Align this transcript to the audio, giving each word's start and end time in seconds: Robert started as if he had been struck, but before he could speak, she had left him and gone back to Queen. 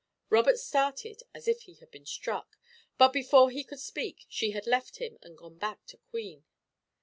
Robert 0.31 0.57
started 0.57 1.21
as 1.31 1.47
if 1.47 1.61
he 1.61 1.75
had 1.75 1.91
been 1.91 2.07
struck, 2.07 2.57
but 2.97 3.13
before 3.13 3.51
he 3.51 3.63
could 3.63 3.79
speak, 3.79 4.25
she 4.29 4.49
had 4.49 4.65
left 4.65 4.97
him 4.97 5.19
and 5.21 5.37
gone 5.37 5.59
back 5.59 5.85
to 5.85 5.97
Queen. 5.97 6.43